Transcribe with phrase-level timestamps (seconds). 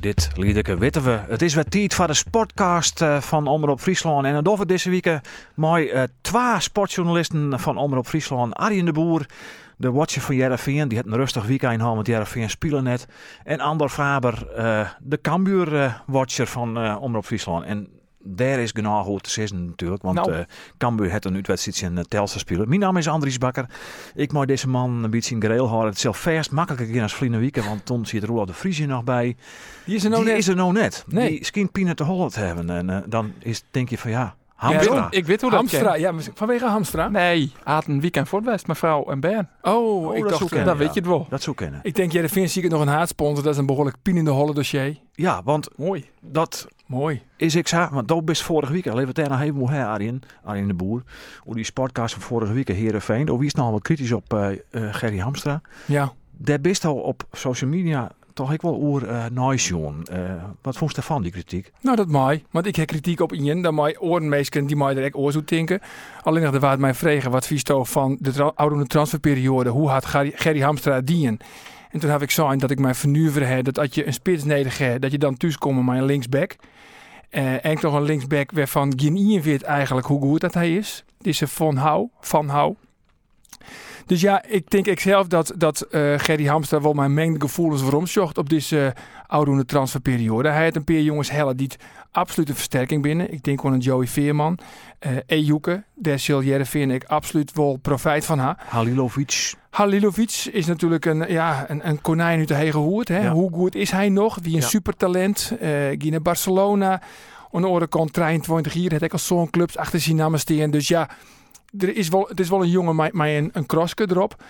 [0.00, 1.20] dit liedeke weten we.
[1.28, 4.26] Het is weer tijd voor de sportcast eh, van Omroep Friesland.
[4.26, 5.16] En dat we deze week eh,
[5.54, 8.54] mooi uh, twee sportjournalisten van Omroep Friesland.
[8.54, 9.26] Arjen de Boer,
[9.76, 10.88] de watcher van Jereveen.
[10.88, 13.06] Die had een rustig weekend gehad, want Jereveen spelen net.
[13.44, 14.46] En Andor Faber,
[15.00, 17.64] de Cambuur-watcher van Omroep Friesland.
[17.64, 17.88] En
[18.28, 20.02] daar is genoeg goed te natuurlijk.
[20.02, 20.32] Want nou.
[20.32, 20.38] uh,
[20.78, 22.68] Cambuur heeft een uitwedstrijd in uh, Telstar spelen.
[22.68, 23.66] Mijn naam is Andries Bakker.
[24.14, 25.86] Ik moet deze man een beetje in gereel houden.
[25.88, 27.64] Het is zelf vast makkelijker in als Vliene Wieken.
[27.64, 29.36] Want toen zit Roland de Vries nog bij.
[29.84, 30.40] Die is er nou Die net.
[30.40, 31.04] is er nou net.
[31.06, 31.28] Nee.
[31.28, 32.70] Die skin Pina te Holland hebben.
[32.70, 34.94] En uh, dan is, denk je van ja, Hamstra.
[34.94, 36.00] Ja, ik weet hoe dat Hamstra, ken.
[36.00, 37.08] ja, vanwege Hamstra?
[37.08, 39.48] Nee, had een weekend voor het West, mevrouw en Ben.
[39.62, 40.50] Oh, Oh, ik dat dacht.
[40.50, 40.76] Dan ja.
[40.76, 41.26] weet je het wel.
[41.30, 41.80] Dat zou kennen.
[41.82, 43.44] ik denk, Jereveen zie ik nog een haatsponsor.
[43.44, 44.96] Dat is een behoorlijk pienende holle dossier.
[45.12, 46.04] Ja, want Mooi.
[46.20, 47.22] dat Mooi.
[47.36, 48.86] is ik zag, want dat best vorige week.
[48.86, 51.02] Alleen daar nog even moe hè, Arjen, Arjen de Boer.
[51.38, 53.28] Hoe die sportcast van vorige week, Herenveen.
[53.30, 55.60] Oh, wie is nou wat kritisch op eh eh, Gerry Hamstra?
[55.86, 56.12] Ja.
[56.36, 60.04] Daar best al op social media toch ik wel oer uh, nice jongen.
[60.04, 61.72] Eh, wat vond je daarvan, die kritiek?
[61.80, 62.44] Nou, dat mij.
[62.50, 63.62] Want ik heb kritiek op Ian.
[63.62, 65.80] Dat mij orenmeesken die mij direct oor denken.
[66.22, 69.70] Alleen nog de waard mij vragen wat vies toch van de oude transferperiode.
[69.70, 71.40] Hoe had Gerry, Gerry Hamstra dien?
[71.90, 73.64] En toen heb ik gezien dat ik mijn vernuver had.
[73.64, 76.56] Dat als je een spits hebt, dat je dan thuiskomt met een linksback.
[77.30, 81.04] Eh en nog een linksback waarvan geen Ian weet eigenlijk hoe goed dat hij is.
[81.18, 82.08] Die is Van Hou.
[82.20, 82.74] Van Hou.
[84.06, 87.82] Dus ja, ik denk ik zelf dat, dat uh, Gerry Hamstra wel mijn mengde gevoelens
[87.82, 90.48] waarom zocht op deze uh, oude transferperiode.
[90.48, 91.70] Hij had een paar jongens hellen die
[92.12, 93.32] een versterking binnen.
[93.32, 94.58] Ik denk gewoon een Joey Veerman,
[95.06, 98.56] uh, Ejuke, daar zal Jereveen ik absoluut wel profijt van ha.
[98.68, 99.54] Halilovic.
[99.70, 103.08] Halilovic is natuurlijk een, ja, een, een konijn uit de hege hoed.
[103.08, 103.20] Hè?
[103.22, 103.32] Ja.
[103.32, 104.38] Hoe goed is hij nog?
[104.42, 104.66] Wie een Ja.
[104.66, 105.52] supertalent.
[105.62, 107.02] Uh, ging naar Barcelona.
[107.52, 108.92] Aan de andere kant 23 hier.
[108.92, 110.70] Het ik al zo'n clubs achter zijn namen staan.
[110.70, 111.08] Dus ja,
[111.78, 114.42] er is wel, het is wel een jongen met, een, een kroske erop.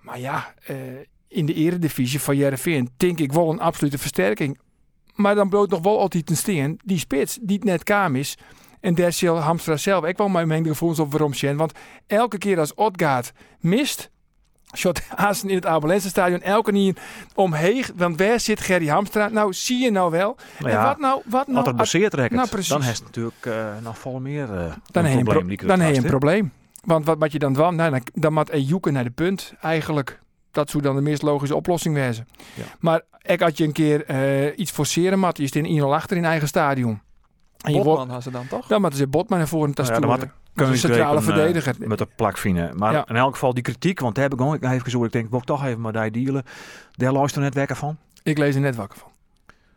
[0.00, 0.76] Maar ja, uh,
[1.28, 4.58] in de eredivisie van Jereveen denk ik wel een absolute versterking.
[5.14, 6.80] Maar dan bloot nog wel altijd een steen.
[6.84, 8.36] Die spits, die net kwam is.
[8.80, 11.56] En daar Hamstra zelf ik wel mijn mengde gevoelens op waarom.
[11.56, 11.72] Want
[12.06, 14.10] elke keer als Odgaard mist...
[14.74, 16.08] Shot Hazen in het Abelense
[16.42, 16.96] elke keer
[17.34, 17.84] omheen.
[17.94, 19.28] Want waar zit Gerry Hamstra?
[19.28, 20.36] Nou, zie je nou wel.
[20.58, 21.22] Nou en wat nou?
[21.24, 21.76] Wat nou?
[21.76, 22.68] Als het nou, precies.
[22.68, 25.50] dan heeft natuurlijk uh, nog vol meer uh, dan een probleem.
[25.50, 26.52] een, pro dan heb je een probleem.
[26.84, 30.20] Want wat, wat je dan nou, dan, dan moet Ejuke naar de punt eigenlijk.
[30.50, 32.28] Dat zou dan de meest logische oplossing wezen.
[32.54, 32.64] Ja.
[32.78, 35.36] Maar ik had je een keer uh, iets forceren, mat.
[35.36, 37.00] Je staat 1-0 achter in eigen stadion.
[37.66, 38.66] En je Botman had ze dan toch?
[38.66, 40.32] Dan moeten ze Botman naar voren Nou ja, dan testen.
[40.54, 41.74] Dat is een centrale verdediger.
[41.78, 42.72] Uh, met de plakvine.
[42.74, 43.08] Maar Ja.
[43.08, 45.04] in elk geval die kritiek, want daar heb ik gewoon even gezocht.
[45.04, 46.42] Ik denk, wil ik toch even met die dealen.
[46.92, 47.96] Daar luister net wekker van.
[48.22, 49.10] Ik lees er net wakker van.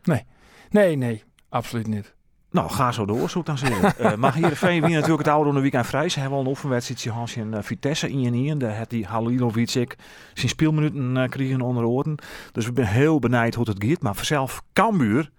[0.02, 0.24] Nee.
[0.70, 1.24] Nee, nee.
[1.48, 2.14] Absoluut niet.
[2.50, 3.94] Nou, ga zo door, zo dan zeggen.
[4.00, 6.08] uh, maar Heerenveen wie natuurlijk het oude onder weekend vrij.
[6.08, 8.58] Ze hebben al een oefenwedstrijd gehad in uh, Vitesse in en in.
[8.58, 9.96] Daar had die Halilovic ik
[10.34, 12.14] zijn speelminuten uh, kregen onder oren.
[12.52, 14.02] Dus ik ben heel benijd hoe het gaat.
[14.02, 15.30] Maar vanzelf Cambuur,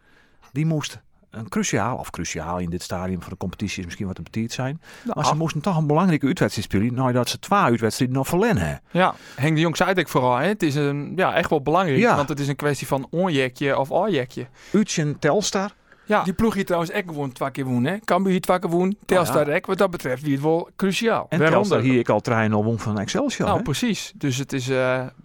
[0.51, 1.01] die moest
[1.31, 4.51] een cruciaal, of cruciaal in dit stadium van de competitie is misschien wat te betiert
[4.51, 4.81] zijn.
[5.03, 6.93] Nou, Maar ze moesten toch een belangrijke uitwedstrijd spelen.
[6.93, 8.81] Nou, dat ze twee uitwedstrijden nog verlenen hebben.
[8.91, 10.35] Ja, Henk de Jong zei ook vooral.
[10.35, 10.47] Hè.
[10.47, 11.99] Het is een, ja, echt wel belangrijk.
[11.99, 12.15] Ja.
[12.15, 14.47] Want het is een kwestie van onjekje of afjekje.
[14.73, 15.71] Uitje Telstar.
[16.05, 17.99] Ja, Die ploeg hier trouwens ook gewoon twee keer hè?
[17.99, 18.95] Cambuur hier twee keer woon.
[19.05, 19.55] Telstar ja.
[19.55, 19.65] ook.
[19.65, 21.25] Wat dat betreft wie het wel cruciaal.
[21.29, 21.51] En Waaronder.
[21.69, 23.45] Telstar hier ik al trein al won van Excelsior.
[23.45, 23.63] nou hè?
[23.63, 24.13] precies.
[24.15, 24.75] Dus het is, uh,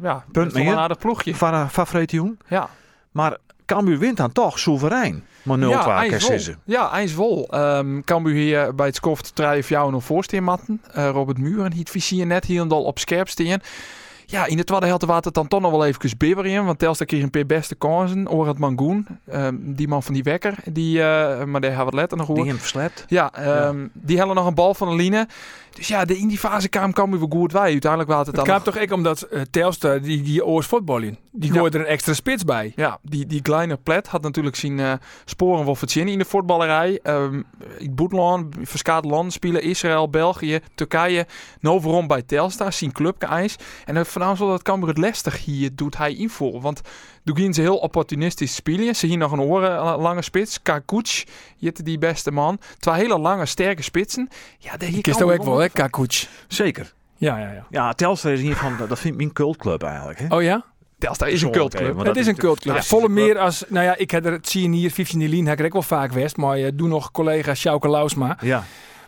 [0.02, 1.34] ja, Punt het is een aardig ploegje.
[1.34, 2.38] Favoriet jongen.
[2.48, 2.68] Ja.
[3.10, 5.24] Maar Cambuur wint dan toch soeverein.
[5.42, 6.18] Maar 0 ja, 2 Einswol.
[6.18, 6.58] kersissen.
[6.64, 7.48] Ja, Einswol.
[7.54, 10.82] Um, Cambuur hier bij het skoft drijf jou nog voorsteenmatten.
[10.96, 13.60] Uh, Robert Muren hiet vizier net hier en dal op scherp steen.
[14.28, 16.64] Ja, in de tweede helft was het dan toch nog wel even bibberen.
[16.64, 18.28] Want Telstar kreeg een paar beste kansen.
[18.28, 20.54] Orad Mangoen, um, die man van die wekker.
[20.64, 21.04] Die, uh,
[21.44, 22.42] maar daar hebben we het letter nog over.
[22.42, 23.04] Die hem verslept.
[23.08, 23.32] Ja,
[23.68, 25.28] um, ja, die hadden nog een bal van de line.
[25.76, 27.70] Dus ja, de, in die fase kwam Cambuur weer goed wij.
[27.70, 30.66] Uiteindelijk was het, Het dan kwam nog- toch ik omdat uh, Telstar, die, die oors
[30.66, 31.56] voetballen, die Ja.
[31.58, 32.72] gooide er een extra spits bij.
[32.76, 34.92] Ja, die, die kleine plet had natuurlijk zijn uh,
[35.24, 37.00] sporen wel verzinnen in de voetballerij.
[37.04, 37.44] Um,
[37.78, 38.54] in Boetland,
[39.00, 41.26] landen spelen, Israël, België, Turkije,
[41.60, 43.56] nou waarom bij Telstar, zijn clubke ijs.
[43.84, 46.60] En uh, vanavond dat Cambuur het lastig hier doet hij invoeren.
[46.60, 46.80] Want
[47.26, 48.96] toen gingen ze heel opportunistisch spelen.
[48.96, 51.24] Ze hier nog een oren lange spits, Kakuc,
[51.56, 52.58] Jitte die beste man.
[52.78, 54.28] Twee hele lange, sterke spitsen.
[54.58, 56.28] Ja, de Die kist ook wel, hè, Kakuc.
[56.48, 56.92] Zeker.
[57.16, 57.66] Ja, ja, ja.
[57.70, 60.18] Ja, Telstar is hier van, dat vind ik mijn cultclub eigenlijk.
[60.18, 60.26] Hè?
[60.36, 60.64] Oh ja?
[60.98, 61.86] Telstar is een cultclub.
[61.86, 62.74] want het dat is een cultclub.
[62.74, 65.46] Ja, Volle meer als, nou ja, ik heb er, het zie je hier, 15 Lien,
[65.46, 68.38] heb ik ook wel vaak west, maar uh, doe nog collega Sjouke Lausma.
[68.40, 68.64] Ja.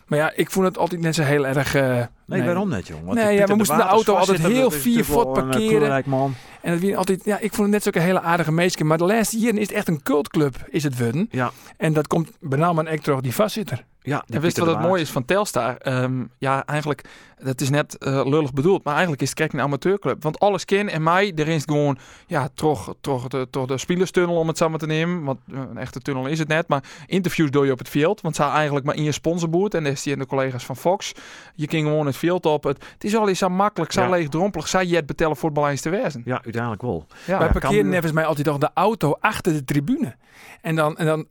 [0.09, 1.75] Maar ja, ik vond het altijd net zo heel erg...
[1.75, 3.05] Uh, Nee, waarom net, jong?
[3.05, 5.49] Want Nee, ja, we moesten de auto altijd heel dat is vier voet een, eh,
[5.49, 6.03] parkeren.
[6.05, 6.33] man.
[6.61, 8.83] En het wie altijd, ja, ik vond het net zo'n hele aardige meisje.
[8.83, 11.27] Maar de laatste jaren is het echt een cultclub, is het worden.
[11.31, 11.51] Ja.
[11.77, 13.85] En dat komt benauwd aan Ektroch die vastzit er.
[14.09, 15.75] Ja, En wist je wat het mooie is van Telstar?
[15.77, 17.03] Ehm, ja, eigenlijk,
[17.43, 20.23] dat is net eh, lullig bedoeld, maar eigenlijk is het kijk een amateurclub.
[20.23, 21.97] Want alles ken en mij, er is gewoon,
[22.27, 25.23] ja, toch, toch, de, toch de spelerstunnel om het samen te nemen.
[25.23, 28.21] Want eh, een echte tunnel is het net, maar interviews doe je op het veld.
[28.21, 31.11] Want ze eigenlijk maar in je sponsorboot en is die en de collega's van Fox.
[31.55, 32.63] Je kan gewoon het veld op.
[32.63, 34.09] Het, het is al eens zo makkelijk, zo Ja.
[34.09, 36.21] leegdrompelig, zou je het betellen voetbal eens te wezen.
[36.25, 37.05] Ja, uiteindelijk wel.
[37.25, 40.15] Ja, Wij parkeren nevens mij altijd toch de auto achter de tribune.
[40.61, 41.25] En dan, en dan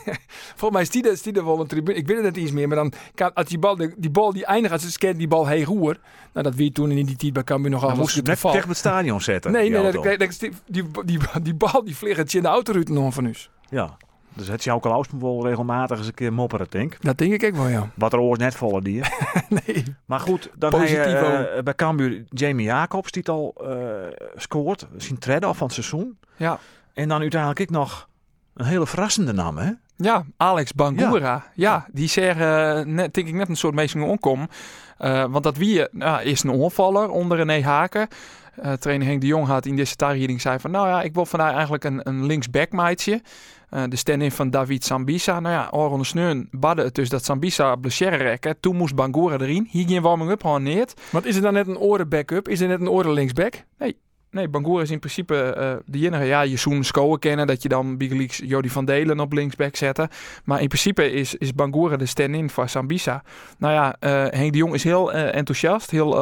[0.56, 1.98] volgens mij is die, is die er wel een tribune.
[1.98, 4.32] Ik weet het net iets meer, maar dan kan als die bal, die, die bal
[4.32, 5.96] die eindigt, als ze scannen die bal heen roer.
[6.32, 8.40] Nou, dat wie toen in die tijd bij Cambuur nog al moest je het net
[8.52, 9.52] tegen het stadion zetten.
[9.52, 13.12] Nee, nee, dat- dat- die, die, die, die bal die vliegt in de autoruiten om
[13.12, 13.34] van u.
[13.70, 13.96] Ja.
[14.36, 17.02] Dus het jou Klaus wel regelmatig eens een keer mopperen, denk ik.
[17.02, 17.90] Dat denk ik ook wel, ja.
[17.94, 19.02] Wat er oors net vallen die.
[19.48, 19.84] Nee.
[20.06, 21.24] Maar goed, dan Positivo.
[21.24, 23.76] eh, bij Cambuur Jamie Jacobs die het al eh,
[24.36, 24.86] scoort.
[24.96, 26.18] Zien treden af van het seizoen.
[26.36, 26.58] Ja.
[26.94, 28.08] En dan uiteindelijk ik nog
[28.54, 29.70] een hele verrassende naam, hè?
[29.96, 31.44] Ja, Alex Bangura.
[31.54, 34.48] Ja, die zeggen, net, denk ik, net een soort meestal onkom.
[34.98, 38.08] Eh, want dat wie nou, is een onvaller onder René Haken.
[38.54, 40.70] Eh trainer Henk de Jong had in deze reading zei van...
[40.70, 43.22] nou ja, ik wil vandaag eigenlijk een, een linksback maatje.
[43.70, 45.40] Eh, de stand-in van David Sambisa.
[45.40, 48.60] Nou ja, Oron de Sneun badde het dus dat Sambisa blessure rekken.
[48.60, 49.68] Toen moest Bangura erin.
[49.70, 51.00] Hier geen warming-up gewoon neert.
[51.10, 52.48] Want is er dan net een oren backup?
[52.48, 53.64] Is er net een oren linksback?
[53.78, 53.96] Nee,
[54.50, 56.24] Bangura is in principe eh de enige.
[56.24, 59.76] Ja, je Soen Skoen kennen dat je dan Big Leagues Jody van Delen op linksback
[59.76, 60.08] zetten.
[60.44, 63.22] Maar in principe is, is Bangura de stand-in voor Sambisa.
[63.58, 66.12] Nou ja, eh, Henk de Jong is heel eh, enthousiast, heel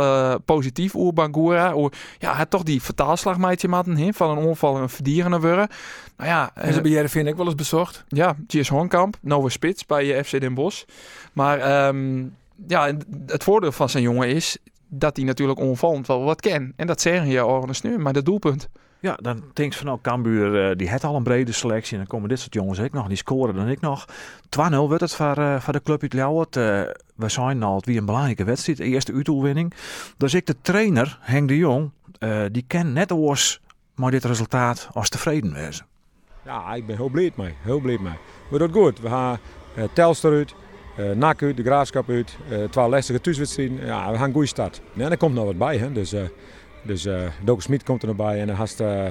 [0.44, 1.76] positief over Bangura.
[1.76, 5.40] Oer, ja, hij had toch die vertaalslagmeidje maten hè, van een onval en een verdierende
[5.40, 5.68] worden.
[6.16, 8.04] Nou ja, En ze bij Jereveen ook wel eens bezocht.
[8.08, 8.68] ja, G.S.
[8.68, 10.84] Hornkamp, Nova Spits bij eh, FC Den Bosch.
[11.32, 12.24] Maar ehm,
[12.66, 12.92] ja,
[13.26, 14.58] het voordeel van zijn jongen is
[14.94, 16.72] dat hij natuurlijk onvallend wel wat ken.
[16.76, 18.68] En dat zeggen je Orne Sneu, maar dat doelpunt.
[19.00, 21.92] Ja, dan denk je van nou, Cambuur eh, die heeft al een brede selectie.
[21.92, 23.08] En dan komen dit soort jongens ook nog.
[23.08, 24.06] Die scoren dan ik nog.
[24.48, 26.56] 2-0 werd het voor, eh, voor de club uit Ljouwert.
[26.56, 26.82] Eh,
[27.14, 28.78] we zijn al het weer een belangrijke wedstrijd.
[28.78, 29.72] De eerste uitdoelwinning.
[30.16, 33.60] Dus ik de trainer, Henk de Jong, eh, die ken net oors
[33.94, 35.86] maar dit resultaat als tevreden wezen.
[36.44, 37.54] Ja, ik ben heel blij mee.
[37.62, 38.14] Heel blij mee.
[38.50, 39.00] Maar dat goed.
[39.00, 39.38] We gaan
[39.76, 40.54] uh, Telstar uit,
[40.98, 42.36] uh, NAC uit, de Graafschap uit.
[42.50, 43.86] Uh, twee lastige thuiswedstrijden.
[43.86, 44.80] Ja, we gaan een goede start.
[44.96, 45.76] En er komt nog wat bij.
[45.76, 45.92] Hè.
[45.92, 46.20] Dus, uh,
[46.82, 48.40] dus uh, Smit komt er nog bij.
[48.40, 49.06] En dan hast uh,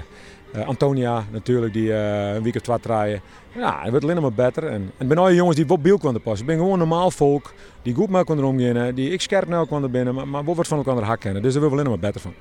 [0.65, 3.21] Antonia natuurlijk, die uh, een week of twee draaien.
[3.55, 4.63] Ja, het wordt alleen maar beter.
[4.63, 6.47] En, en ben al jongens die op beeld konden passen.
[6.47, 7.53] Ik ben gewoon normaal volk.
[7.81, 8.95] Die goed met konden omgaan.
[8.95, 10.15] Die ik scherp nou konden binnen.
[10.15, 11.41] Maar, maar wat van elkaar hak kennen.
[11.41, 12.33] Dus daar willen we alleen maar beter van.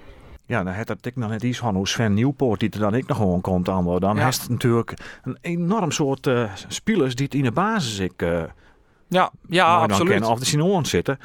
[0.47, 3.07] Ja, dan had ik nog net iets van hoe Sven Nieuwpoort, die er dan ik
[3.07, 3.85] nog gewoon komt aan.
[3.99, 4.25] Dan Ja.
[4.25, 8.43] heeft het natuurlijk een enorm soort uh, spelers die het in de basis ik uh,
[9.11, 10.11] Ja, ja absoluut.
[10.11, 11.19] kennen of de Sinoon zitten.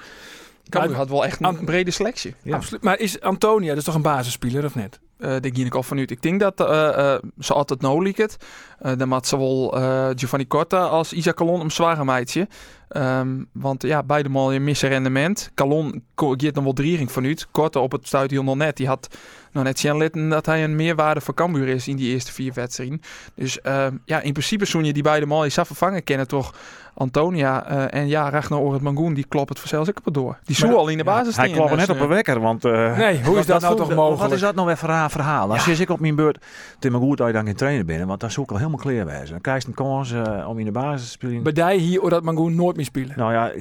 [0.69, 2.35] Cambuur had wel echt een brede selectie.
[2.41, 2.55] Ja.
[2.55, 2.83] Absoluut.
[2.83, 4.99] Maar is Antonia, is toch een basisspeler of net?
[5.19, 6.11] Uh, denk ik al vanuit.
[6.11, 8.37] Ik denk dat uh, uh, ze altijd nou liek het.
[8.81, 12.47] Uh, dan had zowel uh, Giovanni Corta als Isaac Calon een zware meidje.
[12.89, 15.51] Um, want ja, beide mal je missen rendement.
[15.53, 17.47] Calon geeft dan wel driering vanuit.
[17.51, 18.77] Corta op het stuit heel nog net.
[18.77, 19.07] Die had
[19.51, 22.53] nog net zien litten dat hij een meerwaarde voor Cambuur is in die eerste vier
[22.53, 23.01] wedstrijden.
[23.35, 26.53] Dus uh, ja, in principe zoen je die beide mal je zou vervangen kennen toch
[26.97, 30.37] Antonia uh, en ja, Ragnar Oret Mangoen, die klopt het vanzelfs ook door.
[30.43, 32.65] Die zoe al in de basis ja, Hij klopt net op een wekker, want...
[32.65, 34.21] Uh, nee, hoe is dat, nou toch mogelijk?
[34.21, 35.51] Wat is dat nou weer voor een verhaal?
[35.51, 35.71] Als ja.
[35.71, 36.35] je ik op mijn beurt...
[36.75, 38.57] Het is maar goed dat je dan geen trainer bent, want dan zoek ik al
[38.57, 39.29] helemaal clear wezen.
[39.29, 41.43] Dan krijg je een kans uh, om in de basis te spelen.
[41.43, 43.13] Bij die hier Oret Mangoen nooit meer spelen?
[43.15, 43.51] Nou ja,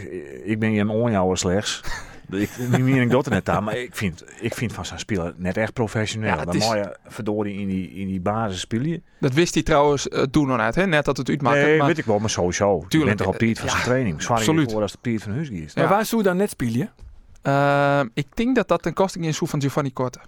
[0.45, 1.83] ik ben hier een onjouwer slechts.
[2.31, 5.35] ik meen ik dat er net aan, maar ik vind, ik vind van zijn speler
[5.37, 6.37] net echt professioneel.
[6.37, 6.67] Ja, Dan is...
[6.67, 9.03] mooie verdorie in die, in die basis spelen.
[9.21, 10.87] Dat wist hij trouwens uh, toen nog uit, hè?
[10.87, 11.57] net dat het uitmaakt.
[11.57, 11.87] Nee, maar...
[11.87, 12.85] weet ik wel, maar sowieso.
[12.88, 13.19] Tuurlijk.
[13.25, 14.23] Je toch op tijd van ja, zijn training.
[14.23, 14.73] Zwaar absoluut.
[14.73, 15.75] voor als de Piet van Husky is.
[15.75, 16.93] Maar waar zou dan net spelen?
[17.43, 20.19] Uh, ik denk dat dat ten kosting is van Giovanni Korte.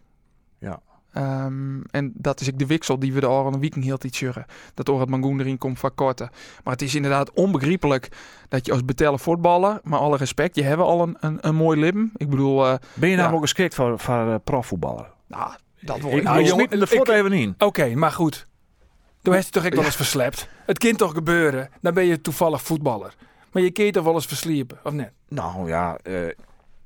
[0.59, 0.81] Ja.
[1.17, 4.47] Um, en dat is ik de wissel die we de Oren Weekend heel iets jurren.
[4.75, 6.31] Dat Orat Mangoen erin komt van Korte.
[6.65, 8.09] Maar het is inderdaad onbegrijpelijk
[8.49, 11.81] dat je als betellen voetballer, maar alle respect, je hebt al een, een, een mooi
[11.81, 12.13] lippen.
[12.17, 12.67] Ik bedoel...
[12.67, 13.35] Uh, ben je nou ja.
[13.35, 15.11] ook geschikt voor, voor uh, profvoetballer?
[15.27, 16.23] Nou, dat ik.
[16.23, 17.51] Nou, ik jongen, de voet even in.
[17.55, 18.47] Oké, okay, maar goed.
[19.27, 20.49] Toen heeft hij toch ik wel eens verslept.
[20.67, 21.69] Het kind toch gebeuren.
[21.81, 23.15] Dan ben je toevallig voetballer.
[23.53, 25.13] Maar je keert toch wel eens versliepen, of net?
[25.29, 25.99] Nou ja...
[26.05, 26.31] Uh...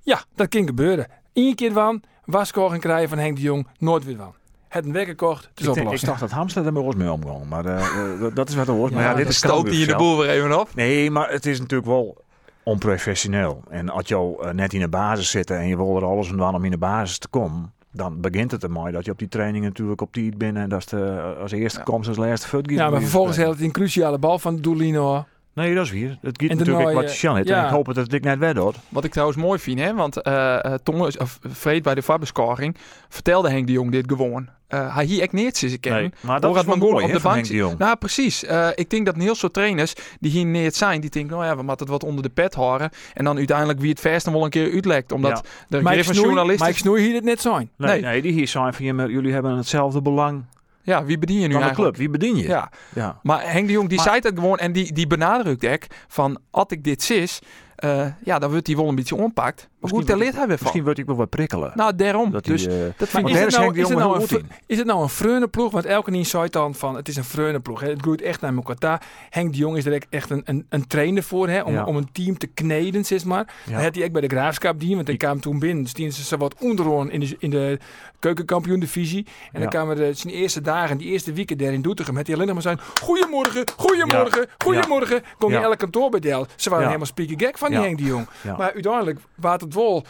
[0.01, 1.07] Ja, dat kan gebeuren.
[1.33, 4.35] Eén keer van, waskoren krijgen van Henk de Jong, nooit weer van.
[4.69, 6.03] Het een wekker kocht, het is ik, opgelost.
[6.03, 8.91] ik dacht dat Hamster er maar mee omgaan, maar uh, dat is wat er hoort.
[8.91, 10.75] Ja, maar ja, dit is in de boel weer even op.
[10.75, 12.25] Nee, maar het is natuurlijk wel
[12.63, 13.63] onprofessioneel.
[13.69, 16.55] En als je uh, net in de basis zit en je wil er alles aan
[16.55, 19.65] om in de basis te komen, dan begint het ermee dat je op die training
[19.65, 21.85] natuurlijk op die bent en dat is de, als eerste ja.
[21.85, 25.25] komt als laatste fut Ja, maar vervolgens heeft het een cruciale bal van Doelino.
[25.53, 26.19] Nee, dat is weer.
[26.23, 27.37] Het gaat natuurlijk wat Sjan.
[27.37, 28.75] En ik hoop dat het ik net werd hoor.
[28.89, 32.77] Wat ik trouwens mooi vind, hè, want eh eh, Thomas, of Freed bij de VAR-bescoring
[33.09, 34.49] vertelde Henk de Jong dit gewoon.
[34.69, 36.01] Eh, hij hier echt niet ze kennen.
[36.01, 37.79] Nee, maar dat is wel mooi op de bank Henk de Jong.
[37.79, 38.45] Nou, precies.
[38.45, 41.49] Eh, ik denk dat een heel soort trainers die hier neer zijn, die denken, nou
[41.49, 42.91] ja, we moeten het wat onder de pet houden.
[43.15, 45.13] En dan uiteindelijk wie het verst dan wel een keer uitlekt.
[45.13, 45.51] Omdat Ja.
[45.69, 46.61] de Mike Snoei, journalist...
[46.61, 47.71] Mike Snoei hier het net zijn.
[47.77, 48.01] Nee, nee.
[48.01, 48.23] nee.
[48.23, 50.45] die hier zijn van jullie hebben hetzelfde belang
[50.83, 51.97] Ja, wie bedien je nu van de eigenlijk?
[51.97, 52.11] club.
[52.11, 52.49] Wie bedien je?
[52.49, 53.21] Ja, ja.
[53.23, 56.41] maar Henk de Jong die Maar- zei het gewoon en die, die benadrukt ook van,
[56.51, 57.39] als ik dit sis,
[57.77, 59.69] eh, ja, dan wordt hij wel een beetje onpakt.
[59.81, 60.65] Maar goed, daar wordt- leert hij weer van.
[60.67, 61.73] Misschien wordt ik wel wat prikkelen.
[61.75, 62.31] Nou, daarom.
[62.31, 63.35] dat dus eh, dat vind ik...
[63.35, 65.09] is is nou, is het nou een, is het nou een
[65.51, 65.71] ploeg?
[65.73, 67.81] Want elke niet zei dan van het is een vreune ploeg.
[67.81, 67.89] hè.
[67.89, 69.03] Het groeit echt naar elkaar.
[69.31, 71.85] Henk de Jong is er echt- echt een, een, een trainer voor hè, om, Ja.
[71.85, 73.55] om een team te kneden, zeg maar.
[73.67, 73.73] ja.
[73.75, 75.83] Dat had hij ook bij de Graafschap die, want hij Die- kwam toen binnen.
[75.83, 77.79] Dus die ze wat onderhoorn in de, in de
[78.19, 79.27] keukenkampioen divisie.
[79.27, 79.59] En Ja.
[79.61, 82.47] dan kwamen de zijn eerste dagen, die eerste weken daar in Doetinchem, had hij alleen
[82.47, 85.23] nog maar zijn goedemorgen, goedemorgen, goedemorgen.
[85.49, 85.59] Ja.
[85.59, 86.47] je elk kantoor bedelen.
[86.57, 87.79] Ze waren helemaal speaking gek van die.
[87.79, 88.27] Henk de Jong.
[88.59, 90.05] Maar uiteindelijk waard het wel,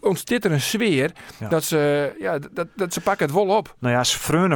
[0.00, 1.48] ontstaat er een sfeer Ja.
[1.48, 3.74] dat, ze, ja, dat, dat ze pakken het wel op.
[3.78, 4.02] Nou ja,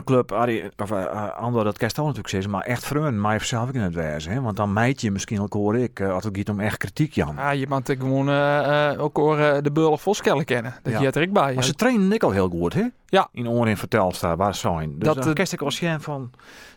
[0.04, 3.74] Club, Arie, of uh, Andor, dat kerst natuurlijk zeggen, maar echt Freune, maar zelf ik
[3.74, 4.32] in het wezen.
[4.32, 4.40] Hè?
[4.40, 7.12] Want dan meid je misschien ook hoor ik, uh, als het gaat om echt kritiek,
[7.12, 7.34] Jan.
[7.36, 10.74] Ja, je moet gewoon eh, ook hoor, de Beurle Voskellen kennen.
[10.82, 10.98] Dat Ja.
[10.98, 11.54] je het er bij.
[11.54, 12.84] Maar ze trainen ik al heel goed, hè?
[13.10, 13.28] Ja.
[13.32, 14.88] In oren in vertelstaan, waar zijn.
[14.88, 16.30] Dus Dat, dat, eh, dan kerst ik als van,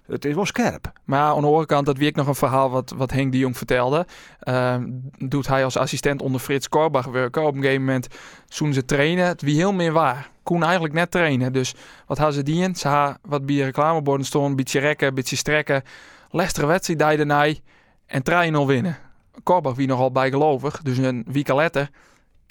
[0.05, 0.91] het is wel scherp.
[1.03, 3.57] Maar aan de andere kant, dat weer nog een verhaal wat, wat Henk de Jong
[3.57, 4.05] vertelde.
[4.39, 4.83] Ehm,
[5.17, 7.45] doet hij als assistent onder Frits Korbach werken.
[7.45, 8.07] Op een gegeven moment,
[8.47, 10.29] toen ze trainen, het wie heel meer waar.
[10.43, 11.53] Koen eigenlijk net trainen.
[11.53, 12.75] Dus wat hadden ze die in?
[12.75, 15.83] Ze hadden wat bij reclameborden stonden, een beetje rekken, een beetje strekken.
[16.29, 17.53] Lestere wedstrijd die daarna
[18.05, 18.97] en 3-0 winnen.
[19.43, 21.89] Korbach wie nogal bijgelovig, dus een week later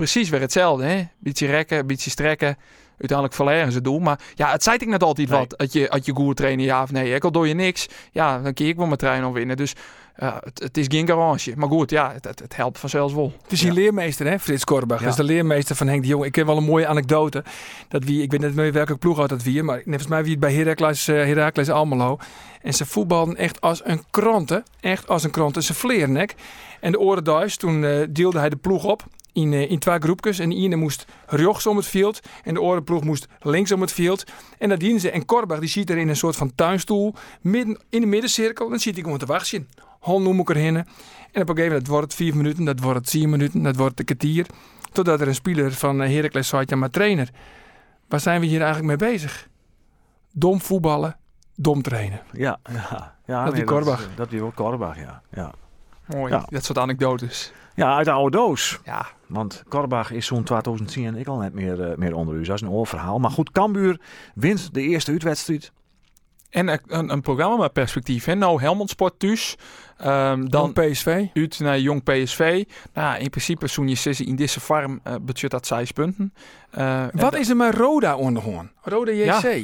[0.01, 0.85] precies weer hetzelfde.
[0.85, 1.03] Hè?
[1.19, 2.57] Beetje rekken, beetje strekken.
[3.01, 3.99] Uiteindelijk verleren ze doel.
[3.99, 5.39] Maar ja, het zei ik net altijd Nee.
[5.39, 5.55] wat.
[5.59, 7.15] Dat je, dat je goed trainen, ja of nee.
[7.15, 7.89] Ik al doe je niks.
[8.13, 9.57] Ja, dan kun ik wel mijn trein al winnen.
[9.57, 9.75] Dus
[10.17, 11.53] ja, het, het is geen garage.
[11.57, 13.33] Maar goed, ja, het, het, het helpt vanzelfs wel.
[13.43, 14.99] Het is die leermeester, hè, Frits Korbach.
[14.99, 15.05] Ja.
[15.05, 16.25] Dat is de leermeester van Henk de Jong.
[16.25, 17.45] Ik ken wel een mooie anekdote.
[17.89, 20.31] Dat wie, ik weet niet meer welke ploeg uit dat wie, maar volgens mij wie
[20.31, 22.19] het bij Heracles, uh, Heracles Almelo.
[22.63, 24.65] En ze voetbalden echt als een kranten.
[24.81, 25.63] Echt als een kranten.
[25.63, 26.35] Ze vleernek.
[26.81, 29.03] En de oren thuis, toen uh, deelde hij de ploeg op.
[29.33, 30.39] In, uh, in twee groepjes.
[30.39, 32.21] En de ene moest rechts om het veld.
[32.45, 34.25] En de andere ploeg moest links om het veld.
[34.59, 35.11] En dat dienen ze.
[35.11, 37.15] En Korbach die ziet er in een soort van tuinstoel.
[37.41, 38.69] Midden in de middencirkel.
[38.69, 39.69] Dan ziet hij gewoon te wachten.
[40.01, 40.77] Hol noem ik erheen.
[40.77, 40.83] En
[41.43, 42.65] op een gegeven moment wordt het vier minuten.
[42.65, 43.63] Dat wordt het tien minuten.
[43.63, 44.47] Dat wordt een kwartier.
[44.93, 46.65] Totdat er een speler van Heracles zei.
[46.67, 47.29] Ja, maar trainer.
[48.09, 49.49] Waar zijn we hier eigenlijk mee bezig?
[50.33, 51.17] Dom voetballen.
[51.55, 52.21] Dom trainen.
[52.33, 53.17] Ja, ja.
[53.27, 54.01] ja Dat die Korbach.
[54.01, 55.23] Dat, dat die wel Korbach, ja.
[55.33, 55.53] ja.
[56.07, 56.47] Mooi, Ja.
[56.49, 57.53] dat soort anekdotes.
[57.81, 58.79] Ja, uit de oude doos.
[58.85, 62.43] Ja, Want Korbach is zo'n 2010 en ik al net meer, uh, meer onder u.
[62.45, 63.19] Dat is een oorverhaal.
[63.19, 64.01] Maar goed, Cambuur
[64.35, 65.73] wint de eerste uitwedstrijd.
[66.51, 68.25] En een, een, een programma met perspectief.
[68.25, 68.35] Hè?
[68.35, 69.57] Nou, Helmond Sport dus.
[70.05, 71.27] Um, dan PSV.
[71.35, 72.65] uit naar Jong PSV.
[72.95, 76.35] Nou, in principe zo'n je sessie in deze farm uh, budget dat zes punten.
[76.79, 78.71] Uh, Wat is er met Roda onderhoorn?
[78.83, 79.43] Roda JC.
[79.43, 79.63] Ja.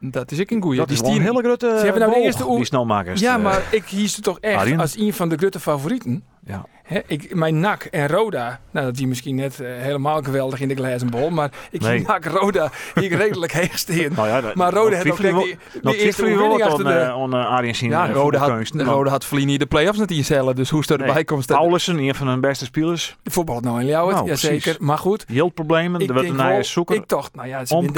[0.00, 0.78] Dat is ik een goeie.
[0.78, 3.20] Dat die is wel een hele grote Ze hebben nou de eerste oe- die snelmakers.
[3.20, 4.80] Ja, eh, maar ik hies er toch echt Arjen?
[4.80, 6.24] als een van de grote favorieten.
[6.44, 6.64] Ja.
[6.88, 10.68] Hè, ik, mijn NAC en Roda, nou dat die misschien net uh, helemaal geweldig in
[10.68, 11.98] de glazen bol, maar ik Nee.
[11.98, 14.12] zie NAC Roda hier redelijk heeg steen.
[14.16, 16.22] Nou ja, dat- Maar Roda dat heeft ook twijfelen die, we- die, dat die eerste
[16.24, 16.98] overwinning achter on, de...
[16.98, 17.90] eh, on eh, Arjen zien.
[17.90, 18.84] Ja, eh, Rode had, voetbalkunsten.
[18.84, 20.56] Rode had Vlienie de play-offs net instellen.
[20.56, 20.98] Dus hoe is Nee.
[20.98, 21.46] erbij komt.
[21.46, 23.16] Paulussen, een van hun beste spelers.
[23.24, 24.64] Voetbal nou in Ljouwert, Nou, ja precies.
[24.64, 24.84] zeker.
[24.84, 26.00] Maar goed, Heel problemen.
[26.00, 26.96] ik Er werd denk nieuwe zoeker.
[26.96, 27.92] ik dacht, nou ja, ze ben,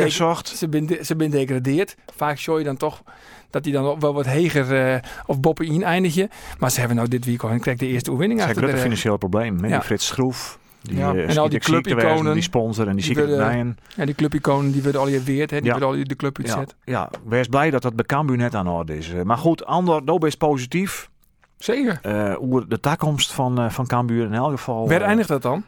[0.87, 1.97] de, ze, de- ben degradeerd.
[2.17, 3.03] Vaak show je dan toch
[3.51, 6.31] dat die dan wel wat heger uh, of boppen in eindigen.
[6.59, 9.61] Maar ze hebben nou dit weekend en krijg de eerste overwinning achter de financiële probleem.
[9.61, 9.77] Met Ja.
[9.77, 10.59] die Frits Schroef.
[10.83, 11.15] Die, Ja.
[11.15, 13.79] eh, En al die clubiconen, Die sponsor en die, bijen.
[13.97, 15.57] Ja, die clubiconen die werden al je weerd, hè.
[15.57, 15.71] Die Ja.
[15.73, 16.77] werden al je de club Ja, uitzet.
[16.85, 19.13] ja, wees blij dat dat bij Cambuur net aan de orde is.
[19.13, 21.11] Eh, Maar goed, Andor, Dobe is positief.
[21.59, 21.99] Zeker.
[22.03, 24.89] eh over de toekomst van, eh, van Cambuur in elk geval.
[24.89, 25.65] Waar eh, eindigt dat dan?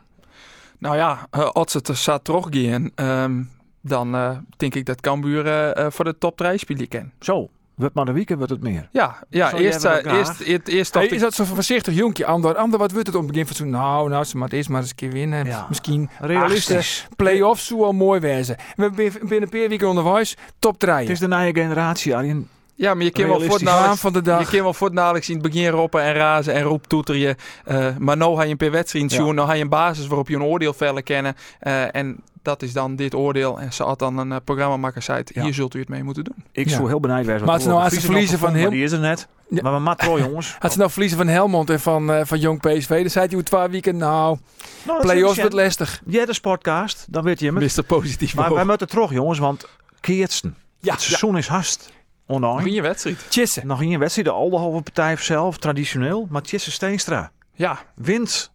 [0.78, 3.50] Nou ja, uh, als het er staat teruggaan, um,
[3.80, 5.46] dan uh, denk ik dat Cambuur
[5.78, 7.10] uh, voor de top 3 spelen kan.
[7.20, 8.88] Zo, wordt maar de weekend wordt het meer.
[8.92, 11.44] Ja, ja Zo, eerst, uh, bent ook eerst, eerst, eerst Hey, dacht is dat zo
[11.44, 12.56] voorzichtig jonkje, Ander?
[12.56, 13.70] Ander, wat wordt het om het begin van zo'n...
[13.70, 15.46] Nou, nou, ze moet eerst maar eens een keer winnen.
[15.46, 15.66] Ja.
[15.68, 17.06] Misschien Realistisch.
[17.16, 18.56] play-offs zou wel mooi wezen.
[18.76, 20.94] We hebben binnen een paar weken onderwijs top 3.
[20.94, 22.48] Het is de nieuwe generatie, Arjen.
[22.74, 23.68] Ja, maar je kan wel voor het realistisch.
[23.68, 24.50] Naam nadelijk- van de Je dag.
[24.50, 27.36] kan wel in het begin roepen en razen en roep toeteren.
[27.70, 29.16] Uh, maar nu ga je een per wedstrijd Ja.
[29.24, 29.34] zien.
[29.34, 31.34] Nu ga je een basis waarop je een oordeel verder kennen.
[31.62, 33.60] Uh, en dat is dan dit oordeel.
[33.60, 35.42] En ze had dan een uh, programmamaker zei, Ja.
[35.42, 36.44] hier zult u het mee moeten doen.
[36.52, 36.76] Ik Ja.
[36.76, 37.40] zou heel benieuwd zijn.
[37.40, 39.28] Maar als ze nou ze verliezen van heel- Die is er net.
[39.48, 39.62] Ja.
[39.62, 40.56] Maar we mat pro, jongens.
[40.58, 43.34] Had ze nou verliezen van Helmond en van, eh, van Jong PSV, dan zei hij
[43.34, 44.38] hoe twee weken, nou,
[44.86, 46.02] Nou, play-offs wordt lastig.
[46.06, 47.76] Jij de sportcast, dan weet je het.
[47.76, 47.82] Mr.
[47.82, 48.34] Positief.
[48.34, 49.68] Maar wij moeten terug, jongens, want
[50.00, 50.56] Keertsen.
[50.78, 51.90] Ja, het seizoen is hast.
[52.26, 52.54] online.
[52.56, 53.24] Nog in je wedstrijd.
[53.28, 53.60] Tjisse.
[53.64, 56.26] Nog in een wedstrijd, de Aldehoven partij zelf, traditioneel.
[56.30, 58.51] Maar Tjesse Steenstra Ja, wint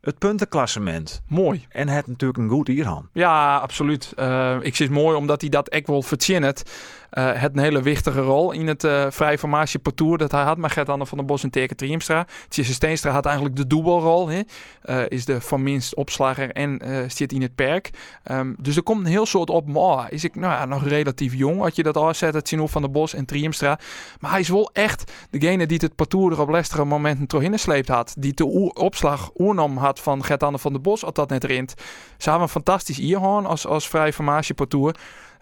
[0.00, 1.22] het puntenklassement.
[1.26, 1.66] mooi.
[1.68, 3.08] En het natuurlijk een goed Ierhan.
[3.12, 4.12] Ja, absoluut.
[4.16, 6.62] Eh, ik zie het mooi omdat hij dat echt wel verzint.
[7.10, 9.80] Eh het een hele wichtige rol in het eh vrije formatie
[10.16, 12.26] dat hij had met Gert-Anne van der Bos en Teke Triemstra.
[12.48, 14.28] Tjesse Steenstra had eigenlijk de dubbelrol.
[14.28, 14.40] Hè?
[14.82, 17.90] Eh, is de van minst opslager en zit in het perk.
[18.22, 19.66] Ehm, dus er komt een heel soort op.
[19.68, 21.60] Maar is ik nou ja, nog relatief jong.
[21.60, 23.78] Had je dat afzet, het zien van der Bos en Triemstra.
[24.20, 27.88] Maar hij is wel echt degene die het parcours er op lastige momenten toch ingesleept
[27.88, 28.14] had.
[28.18, 31.74] Die de opslag oernam had van Gert-Anne van der Bos, als dat net rint.
[32.18, 34.54] Een fantastisch Ierhoorn als, als vrije formatie.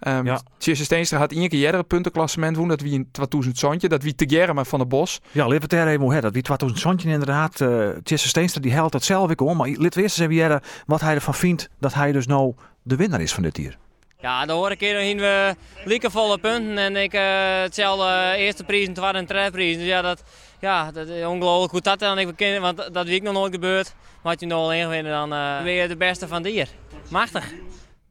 [0.01, 0.41] Um, Ja.
[0.59, 2.69] Tjesse Steenstra had één keer eerder het puntenklassement woen.
[2.69, 5.21] Dat wie in 2000 Dat wie te met Van der Bos.
[5.33, 6.23] Ja, laten we het even hebben.
[6.23, 7.61] Dat wie 2000 inderdaad.
[7.61, 9.57] eh Tjesse Steenstra die helpt het zelf ik om.
[9.57, 12.55] Maar laten we eerst eens even hebben wat hij ervan vindt dat hij dus nou
[12.83, 13.79] de winnaar is van dit hier.
[14.21, 17.23] Ja, de vorige keer hingen we liekevolle punten en ik eh,
[17.61, 19.77] hetzelfde eerste prijs en tweede en derde prijs.
[19.77, 20.23] Dus ja, dat,
[20.61, 23.53] ja, dat is ongelooflijk goed dat dan ik bekend, want dat weet ik nog nooit
[23.53, 23.95] gebeurd.
[24.23, 26.69] Maar had je nog alleen winnen, dan eh ben je de beste van de hier.
[27.09, 27.53] Machtig.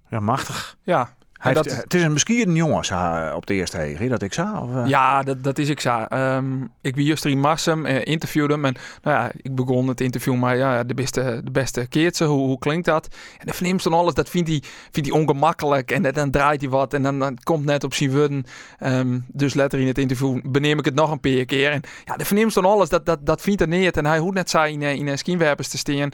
[0.09, 0.77] Ja, machtig.
[0.83, 1.13] Ja,
[1.45, 4.21] Hij dat- heeft- het is een misschien een jongen sa- op de eerste hege, dat
[4.21, 4.69] ik zag.
[4.69, 4.83] Eh?
[4.85, 5.99] Ja, dat, dat is ik zo.
[5.99, 8.65] Ehm, ik ben juist in Marsum, eh, interviewde hem.
[8.65, 12.25] En nou ja, ik begon het interview maar ja, de beste, de beste keertje.
[12.25, 13.07] Hoe, hoe klinkt dat?
[13.37, 15.91] En dan verneemt dan alles, dat vindt hij, vindt hij ongemakkelijk.
[15.91, 18.45] En dan, draait hij wat en dan, dan komt net op zijn.
[18.79, 21.71] Ehm, dus later in het interview beneem ik het nog een paar keer.
[21.71, 23.97] En ja, dan verneemt dan alles, dat, dat, dat vindt hij niet.
[23.97, 25.15] En hij hoeft net zijn in, eh, in
[25.55, 26.09] te staan.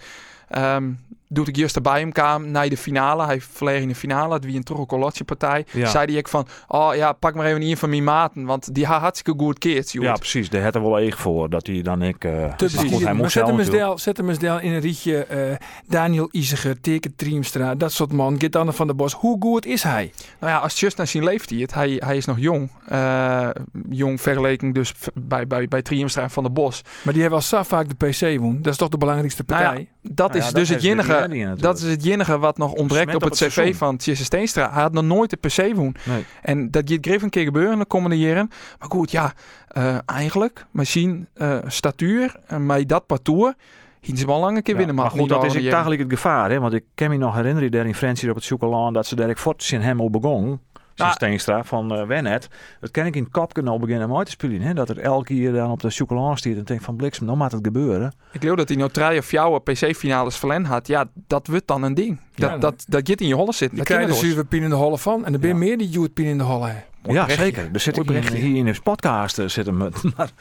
[0.49, 0.89] Ehm
[1.33, 3.25] doet ik juist bij hem kwam naar de finale.
[3.25, 5.65] Hij verleeg in de finale, het wie een toch een partij.
[5.71, 5.89] Ja.
[5.89, 8.85] Zei hij ik van, oh ja, pak maar even een van mijn maten, want die
[8.85, 9.91] had hartstikke goed keert.
[9.91, 10.49] ja, precies.
[10.49, 12.23] Daar had er wel eeg voor dat hij dan ik.
[12.23, 14.79] eh Te maar goed, hij moest zet hem del, zet hem eens del in een
[14.79, 15.25] rietje.
[15.25, 15.55] eh,
[15.87, 18.39] Daniel Iziger, Teke Triemstra, dat soort man.
[18.39, 19.13] Git-Anne van der Bos.
[19.13, 20.11] Hoe goed is hij?
[20.39, 22.69] Nou ja, als just naar zijn leeftijd, hij, hij is nog jong.
[22.87, 23.49] Eh,
[23.89, 26.81] jong vergeleken dus bij, bij, bij Triumstra en Van der Bos.
[27.03, 28.61] Maar die hebben al zo vaak de PC woen.
[28.61, 29.89] Dat is toch de belangrijkste Nou ja, partij?
[30.01, 33.15] Dat Nou is dus dat het de enige, dat is het enige wat nog ontbreekt
[33.15, 34.71] op het, op het cv van Tjesse Steenstra.
[34.73, 35.95] Hij had nog nooit de PC woon.
[36.03, 36.25] Nee.
[36.41, 38.49] En dat gaat even een keer gebeuren de komende jaren.
[38.79, 39.33] Maar goed, ja,
[39.67, 43.53] eh, eigenlijk, machine, eh statuur, en met dat parcours,
[44.01, 44.95] hier ze wel lang een keer Ja, winnen.
[44.95, 46.49] maar goed, dat is eigenlijk het gevaar.
[46.51, 46.59] Hè?
[46.59, 49.35] Want ik kan me nog herinneren daar in Francie op het Zoekerland dat ze daar
[49.35, 50.59] fort in hem al begon.
[50.95, 52.47] Nou, Sinds Steenstra van uh, Wennet.
[52.79, 54.61] Dat ken ik in Kopken al beginnen mooi te spelen.
[54.61, 54.73] Hè?
[54.73, 57.51] Dat er elke keer dan op de Zoekerland stiert en denkt van bliksem, nou moet
[57.51, 58.13] het gebeuren.
[58.31, 60.87] Ik geloof dat hij nou drie of jouw PC-finales verlen had.
[60.87, 62.19] Ja, dat wordt dan een ding.
[62.35, 62.57] Dat, Ja.
[62.57, 63.53] dat, dat gaat in je holle.
[63.57, 65.25] Die Dat krijgen ken de je zuur pin in de holle van.
[65.25, 65.55] En er ben Ja.
[65.55, 66.83] meer die Jude pin in de holle.
[67.03, 67.71] Mooi ja, zeker.
[67.71, 69.77] Dus zit ik hier, hier in de podcast eh, zitten,
[70.17, 70.31] maar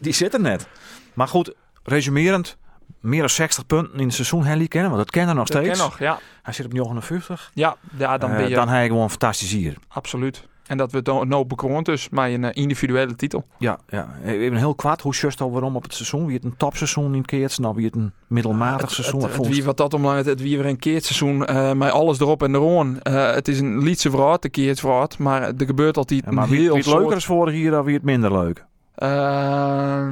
[0.00, 0.66] die zitten net.
[1.14, 2.56] Maar goed, resumerend.
[3.00, 5.62] Meer dan 60 punten in het seizoen Henry kennen, want dat kennen we nog Dat
[5.62, 5.78] steeds.
[5.78, 6.18] ken nog, ja.
[6.42, 7.50] Hij zit op 59.
[7.54, 9.74] Ja, ja dan Eh, ben je dan je gewoon fantastisch hier.
[9.88, 10.50] absoluut.
[10.66, 13.46] En dat we dan nou bekroond dus met een individuele titel.
[13.58, 14.08] Ja, ja.
[14.24, 15.00] Even heel kwaad.
[15.00, 16.26] Hoe just al waarom op het seizoen?
[16.26, 19.22] Wie het een topseizoen in keert, nou wie het een middelmatig seizoen.
[19.22, 22.42] Het, het, wie wat dat omlaat, het wie weer een keertseizoen eh met alles erop
[22.42, 23.00] en eraan.
[23.02, 26.58] Eh, het is een liedse verhaal, de keertsverhaal, maar er gebeurt altijd Ja, maar wie,
[26.58, 28.64] heel wie het soort- leuker is vorig jaar, dan wie het minder leuk.
[28.94, 30.08] Eh,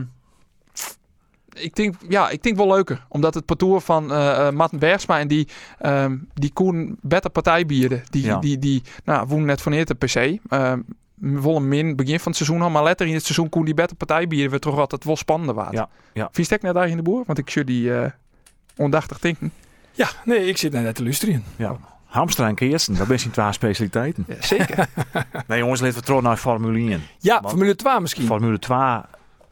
[1.63, 3.05] ik denk, ja, ik denk wel leuker.
[3.09, 7.67] Omdat het parcours van eh uh, Matten Bergsma en die, ehm die Koen beter partij
[7.67, 8.03] bieden.
[8.11, 8.39] Die, Ja.
[8.39, 10.41] die, die nou, woen net van eerder per se.
[10.49, 10.81] Ehm
[11.15, 13.75] wel een min begin van het seizoen al, maar later in het seizoen Koen die
[13.75, 14.51] beter partij bieden.
[14.51, 15.73] We toch altijd wel spannender waard.
[15.73, 16.29] Ja, ja.
[16.33, 17.23] Vind je net daar in de boer?
[17.27, 18.11] Want ik zie die eh
[18.77, 19.53] ondachtig denken.
[19.93, 21.45] Ja, nee, ik zit net te luisteren.
[21.57, 21.77] Ja.
[22.05, 24.25] Hamstra en Keersten, dat zijn twee specialiteiten.
[24.29, 24.89] Ja, zeker.
[25.49, 27.03] Nee jongens, laten we terug naar Formule 1.
[27.19, 28.27] Ja, Want- Formule 2 misschien.
[28.27, 28.79] Formule 2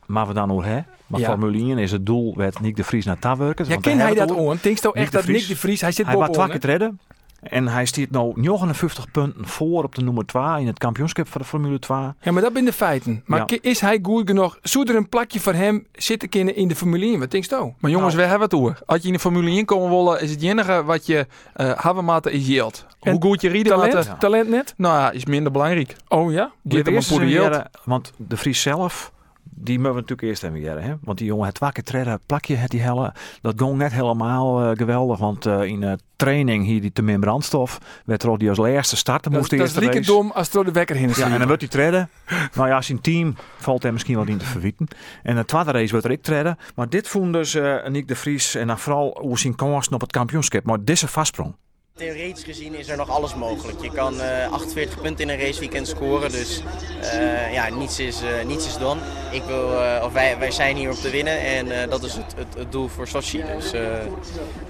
[0.09, 0.79] maar we dan nog hè.
[1.07, 1.27] Maar Ja.
[1.27, 3.69] Formule 1 is het doel werd Nick de Vries naar Tawerken.
[3.69, 4.59] Ja, ken hij dat on?
[4.63, 5.27] Denkst je echt dat.
[5.27, 6.29] Nick de Vries, hij zit Hij was
[6.65, 7.01] redden.
[7.43, 11.41] En hij stiert nu 59 punten voor op de nummer 2 in het kampioenschap van
[11.41, 11.99] de Formule 2.
[12.21, 13.23] Ja, maar dat zijn de feiten.
[13.27, 13.59] Maar Ja.
[13.61, 14.59] is hij goed genoeg?
[14.63, 17.19] Zou er een plakje voor hem zitten kunnen in de Formule 1?
[17.19, 17.75] Wat denk je?
[17.79, 18.25] Maar jongens, Nou.
[18.25, 18.79] we hebben het over.
[18.87, 22.05] Als je in de Formule 1 komen willen, is het enige wat je uh, hebben
[22.05, 22.87] moeten is geld.
[23.01, 24.05] En Hoe goed je rieden Talent?
[24.07, 24.17] Ja.
[24.17, 24.75] Talent net?
[24.77, 25.97] nou ja, is minder belangrijk.
[26.09, 26.43] Oh ja?
[26.69, 27.53] Een even geld.
[27.55, 29.13] jaren, Want de Vries zelf,
[29.51, 30.95] die moeten we natuurlijk eerst even jaren, hè?
[31.01, 33.15] Want die jongen het twee keer treden, plakje het die helle.
[33.41, 35.19] Dat ging net helemaal eh, geweldig.
[35.19, 37.79] Want eh, in de training hier die te min brandstof.
[38.05, 40.13] Werd er ook die als laatste starten Dat, moest de dat is eerste race.
[40.13, 41.17] dom als er de wekker is.
[41.17, 42.11] Ja, en dan wordt hij treden.
[42.55, 44.89] Nou ja, zijn team valt hem misschien wel in te verwieten.
[45.23, 46.59] En de tweede race wordt er ik treden.
[46.75, 50.01] Maar dit vond dus eh Nick de Vries en dan vooral hoe zijn kansen op
[50.01, 50.65] het kampioenschap.
[50.65, 51.55] Maar deze vastsprong.
[51.99, 53.83] Theoretisch gezien is er nog alles mogelijk.
[53.83, 56.63] Je kan eh, 48 punten in een raceweekend scoren, dus
[57.03, 59.01] eh, ja, niets is, eh, niets is done.
[59.33, 62.15] Ik wil, eh, of wij, wij zijn hier om te winnen en eh, dat is
[62.15, 63.43] het, het, het doel voor Sochi.
[63.57, 63.83] Dus eh,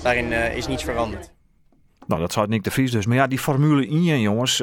[0.02, 1.30] daarin eh, is niets veranderd.
[2.06, 3.06] Nou, dat zou Nick de Vries dus.
[3.06, 4.62] Maar ja, die Formule 1, jongens.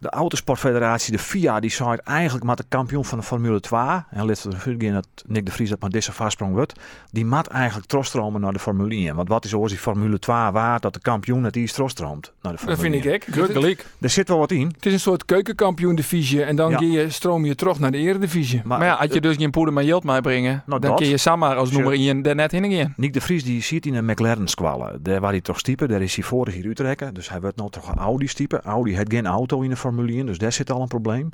[0.00, 3.80] De Autosportfederatie, de FIA, die zei eigenlijk maar de kampioen van de Formule 2.
[4.10, 6.72] En ervoor in dat Nick de Vries dat maar deze vastsprong wordt.
[7.10, 9.14] Die mat eigenlijk trostromen naar de Formule 1.
[9.16, 12.52] Want wat is oors die Formule 2 waar dat de kampioen het die trosstroomt naar
[12.52, 13.34] de Dat Formule vind ik 1.
[13.38, 13.46] ook.
[13.46, 13.86] Goed gelijk.
[14.00, 14.66] Er zit wel wat in.
[14.66, 16.76] Het is een soort keukenkampioen divisie en dan Ja.
[16.78, 18.60] ga je, stroom je terug naar de eredivisie.
[18.64, 21.00] Maar, Maar ja, als je dus geen poeder met yield meebrengen, Nou, dan dat.
[21.00, 22.94] kun je Samar als nummer 1 er net in gaan.
[22.96, 25.02] Nick de Vries die ziet in een McLaren squallen.
[25.02, 27.14] Daar waar hij toch stiepen, daar is hij vorig jaar uitrekken.
[27.14, 28.62] Dus hij wordt nou toch een Audi stiepen.
[28.62, 31.28] Audi heeft geen auto in de Formule 1, dus daar zit al een probleem.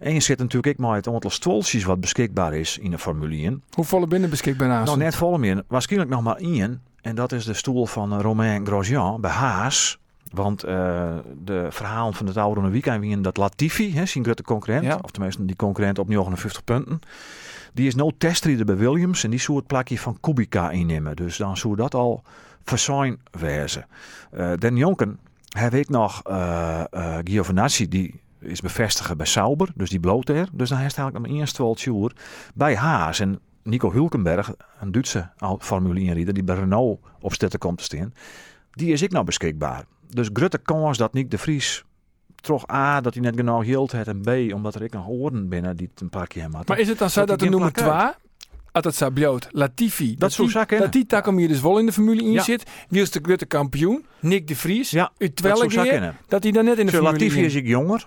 [0.00, 3.36] En je zit natuurlijk ook maar het aantal stolsjes wat beschikbaar is in de Formule
[3.36, 3.62] 1.
[3.70, 4.86] Hoe volle binnen beschikbaar naast?
[4.86, 5.62] Nou, net vol meer.
[5.68, 6.82] Waarschijnlijk nog maar één.
[7.00, 9.98] En dat is de stoel van eh, Romain Grosjean bij Haas.
[10.32, 14.84] Want eh, de verhalen van het oude weekend wien dat Latifi, hè, zijn grote concurrent,
[14.84, 14.98] Ja.
[15.02, 17.00] of tenminste die concurrent op 59 punten,
[17.72, 21.16] die is nou testrijder bij Williams en die zou het plakje van Kubica innemen.
[21.16, 22.22] Dus dan zou dat al
[22.64, 23.86] verzuin wezen.
[24.30, 25.18] Eh Den Jonken
[25.56, 30.48] heb ik nog eh eh Giovinazzi, die is bevestigen bij Sauber, dus die bloot er.
[30.52, 32.12] Dus dan heeft hij eigenlijk nog maar eerst wel tour
[32.54, 33.20] bij Haas.
[33.20, 38.14] En Nico Hulkenberg, een Duitse Formule 1-rieder die bij Renault op stetten komt te staan,
[38.70, 39.84] die is ik nou beschikbaar.
[40.08, 41.84] Dus grote kans dat Nick de Vries
[42.40, 45.48] toch A, dat hij net genoeg hield heeft en B, omdat er ik nog oren
[45.48, 46.68] binnen die het een paar keer had.
[46.68, 48.29] Maar is het dan zo Dat dat, de nummer plak 2,
[48.72, 50.78] het bloot, Latifi, dat, zou kunnen.
[50.78, 52.42] dat die takom hier dus wel in de Formule 1 Ja.
[52.42, 55.36] zit, wie is de grote kampioen, Nick de Vries, Ja, uit
[56.28, 58.06] dat hij dan net in de Zo, Formule Latifi 1 is ik jonger.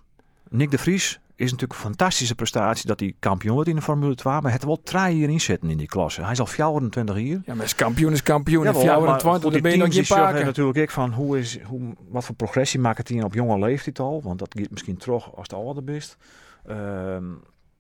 [0.50, 4.16] Nick de Vries is natuurlijk een fantastische prestatie dat hij kampioen wordt in de Formule
[4.16, 4.34] 2.
[4.42, 6.22] Maar er wel drie hier in zitten in die klasse.
[6.22, 7.42] Hij is al 24 hier.
[7.46, 8.64] Ja, maar is kampioen is kampioen.
[8.64, 10.46] Maar 24, goed, dan ben je nog paken.
[10.46, 14.22] natuurlijk ik van hoe is, hoe, wat voor progressie maakt hij op jonge leeftijd al.
[14.24, 16.18] Want dat gaat misschien terug als de ouder bent.
[16.66, 17.24] Ehm,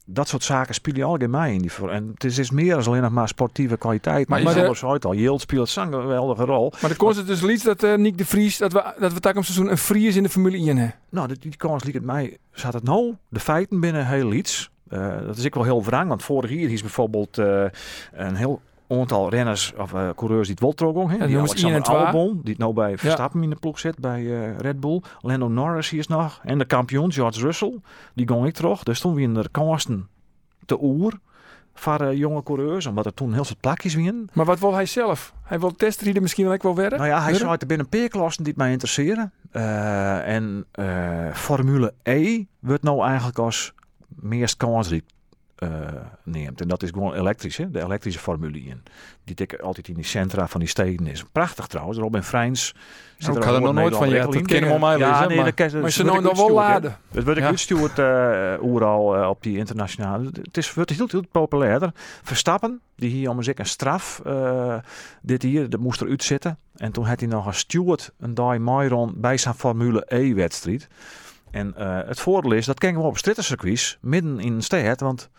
[0.05, 1.91] dat soort zaken spelen je mee in die voor.
[1.91, 4.27] En het is, is meer dan alleen nog maar sportieve kwaliteit.
[4.27, 5.13] Maar, Maar maar zelfs al.
[5.13, 6.73] Yield speelt zo'n geweldige rol.
[6.81, 9.19] Maar de kans is dus liefst dat eh, Nick de Vries, dat we, dat we
[9.19, 10.95] takom seizoen een Vries in de Formule 1 hebben.
[11.09, 12.37] Nou, die, die kans liet het mij.
[12.51, 13.15] Zat het nou?
[13.29, 14.71] De feiten binnen heel iets.
[14.89, 16.07] Eh, dat is ik wel heel wrang.
[16.07, 17.65] Want vorig jaar is bijvoorbeeld eh,
[18.11, 21.15] een heel aantal renners of eh, coureurs die het wel hè.
[21.15, 22.05] Ja, die jongens, Alexander.
[22.05, 25.01] Albon, die het nou bij Verstappen in de ploeg zit bij eh, Red Bull.
[25.21, 26.39] Lando Norris hier is nog.
[26.43, 27.79] En de kampioen George Russell.
[28.13, 28.83] Die ging ik terug.
[28.83, 30.07] Dus toen weer de kansen
[30.65, 31.19] te oer.
[31.73, 34.29] Voor eh, jonge coureurs, omdat er toen heel veel plakjes wien.
[34.33, 35.33] Maar wat wil hij zelf?
[35.43, 36.97] Hij wil testrieden misschien wel ook wel werken?
[36.97, 39.31] Nou ja, hij zei er binnen een paar klassen die het mij interesseren.
[40.25, 40.65] En
[41.33, 43.73] Formule E wordt nou eigenlijk als
[44.07, 45.03] meest kansrijk
[46.23, 46.61] neemt.
[46.61, 47.71] En dat is gewoon elektrisch, hè?
[47.71, 48.83] de elektrische Formule 1.
[49.23, 51.23] Die tik altijd in die centra van die steden is.
[51.31, 51.97] Prachtig trouwens.
[51.97, 52.75] Robin Freins.
[53.17, 54.13] zit ik er had er nog nooit van je.
[54.13, 56.97] regeling Dat kennen we mij Ja, nee, maar- dat ze nou ik nog wel laden.
[57.11, 57.49] Het wordt ook Ja.
[57.49, 60.29] uitstuurd eh overal eh, op die internationale.
[60.41, 61.91] Het is, wordt heel, heel populairder.
[62.23, 64.75] Verstappen, die hier om een straf eh,
[65.21, 66.57] dit hier, dat moest er uitzitten.
[66.75, 70.87] En toen had hij nog een steward een dag Myron bij zijn Formule E-wedstrijd.
[71.51, 75.29] En eh, het voordeel is, dat kennen we op strittercircuits, midden in een stad, want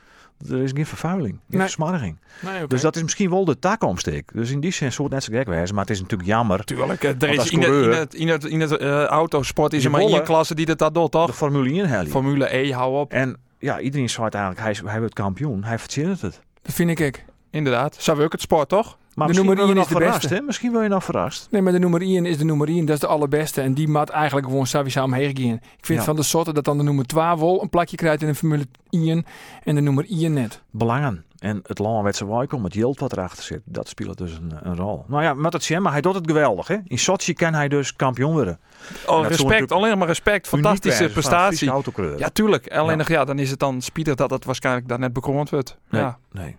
[0.50, 1.60] er is geen vervuiling, geen Nee.
[1.60, 2.18] versmarring.
[2.40, 2.66] Nee.
[2.66, 4.30] Dus dat is misschien wel de takomsteek.
[4.34, 6.64] Dus in die zin het net zo gek wezen, maar het is natuurlijk jammer.
[6.64, 9.92] Tuurlijk, er is in, de, het, in het, in het eh, autosport is Je er
[9.94, 11.36] maar één klasse die dat, dat doet, De toch?
[11.36, 12.10] Formule 1 heli.
[12.10, 13.12] Formule E, hou op.
[13.12, 16.40] En ja, iedereen zei het eigenlijk, hij, hij wordt kampioen, hij verdient het.
[16.62, 17.33] Dat vind ik ook.
[17.54, 17.96] Inderdaad.
[17.98, 18.84] Zou we ook het sport, toch?
[18.86, 20.34] Maar De misschien nummer wil je één nog is de verrast, beste.
[20.34, 20.40] hè?
[20.46, 21.48] Misschien wil je nog verrast.
[21.50, 22.84] Nee, maar de nummer 1 is de nummer 1.
[22.84, 23.60] Dat is de allerbeste.
[23.60, 25.54] En die maat eigenlijk gewoon sowieso omheen gaan.
[25.54, 26.04] Ik vind Ja.
[26.04, 28.66] van de soorte dat dan de nummer 12 wel een plakje krijgt in de Formule
[28.90, 29.26] 1
[29.64, 30.62] en de nummer 1 net.
[30.70, 31.24] Belangen.
[31.38, 34.52] En het lang werd ze welkom, het yield wat erachter zit, dat speelt dus een,
[34.62, 35.04] een rol.
[35.08, 36.66] Nou ja, met het maar hij doet het geweldig.
[36.66, 36.76] Hè?
[36.84, 38.58] In Sochi kan hij dus kampioen worden.
[39.06, 40.48] Oh, respect, alleen maar respect.
[40.48, 41.72] Fantastische een prestatie.
[42.16, 42.68] Ja, tuurlijk.
[42.72, 42.96] Alleen Ja.
[42.96, 45.76] nog, ja, dan is het dan spietig dat het waarschijnlijk daar net bekroond wordt.
[45.90, 46.18] Nee, Ja.
[46.32, 46.56] nee.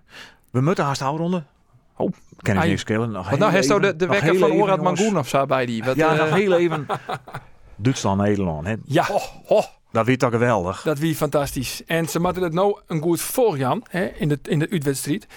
[0.55, 1.45] We moeten haast houden.
[1.97, 2.11] Oh.
[2.37, 3.11] Ken ik niks skillen.
[3.11, 4.81] Nog nou, heeft de, nog wekker van Orad.
[4.81, 5.83] Mangoen of zo bij die?
[5.83, 6.85] Wat, Ja, nog heel even.
[7.75, 8.65] Duitsland, Nederland.
[8.67, 8.75] Hè?
[8.85, 9.07] Ja,
[9.91, 10.81] Dat weet toch geweldig.
[10.81, 11.83] dat wie fantastisch.
[11.85, 15.27] En ze moeten het nou een goed voorgaan hè, in de, in de uitwedstrijd.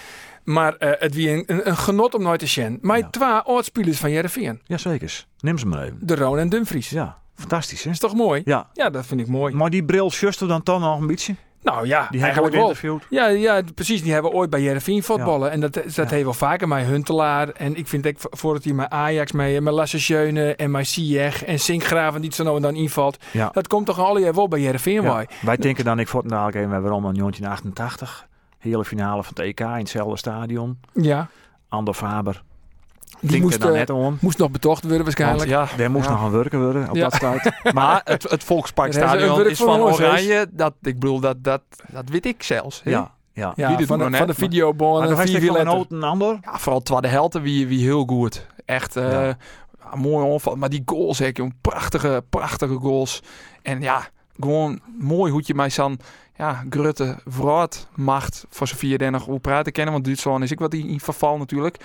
[0.43, 2.77] Maar eh, het wie een, een, een genot om nooit te zien.
[2.81, 3.09] Maar Ja.
[3.09, 4.61] twee oudspelers van Jereveen.
[4.65, 5.25] Jazeker.
[5.39, 5.97] Neem ze maar even.
[6.01, 6.89] De Roon en Dumfries.
[6.89, 7.89] Ja, fantastisch hè?
[7.91, 8.41] Is toch mooi?
[8.45, 8.67] Ja.
[8.73, 9.53] Ja, dat vind ik mooi.
[9.55, 11.35] Maar die bril sjuste dan toch nog een beetje?
[11.61, 12.99] Nou ja, Die hebben we eigenlijk wel.
[13.09, 14.03] Ja, ja, precies.
[14.03, 15.51] Die hebben ooit bij Jereveen voetballen.
[15.51, 16.05] En dat, dat Ja.
[16.07, 17.49] heeft wel vaker met Huntelaar.
[17.49, 21.45] En ik vind ook voordat hij met Ajax, met, met Lasse Schöne en met Ziyech
[21.45, 23.17] en Sinkgraven die het zo nou en dan invalt.
[23.31, 23.49] Ja.
[23.53, 25.25] Dat komt toch al wel bij Jereveen Ja.
[25.41, 28.27] Wij denken dan, ik vond dadelijk even, we hebben allemaal in 1988.
[28.57, 30.79] Hele finale van het EK in hetzelfde stadion.
[30.93, 31.27] Ja.
[31.69, 32.43] Ander Faber.
[33.21, 34.17] Die moest, er eh, net om.
[34.21, 35.49] moest nog betocht worden want, waarschijnlijk.
[35.71, 36.11] ja, Daar moest ja.
[36.11, 37.09] nog aan werken worden op Ja.
[37.09, 37.51] dat tijd.
[37.73, 39.79] Maar het, het Volksparkstadion is van?
[39.81, 40.47] Oranje.
[40.51, 42.81] Dat, ik bedoel, dat, dat, dat weet ik zelfs.
[42.83, 42.91] hè?
[42.91, 43.53] ja, ja.
[43.55, 46.37] Ja, Wie dit van, de, we van de videobon Maar en de vier een ander.
[46.41, 48.47] Ja, vooral tweede helft wie, wie heel goed.
[48.65, 49.29] Echt eh,
[49.93, 50.55] mooi onval.
[50.55, 53.21] Maar die goals, hè, prachtige, prachtige goals.
[53.61, 54.07] En ja,
[54.39, 55.99] gewoon mooi hoe je mij zo'n
[56.35, 58.67] ja, grutte vroad macht voor
[59.11, 59.93] nog hoe praten kennen.
[59.93, 61.77] Want Duitsland is ik wat in verval natuurlijk.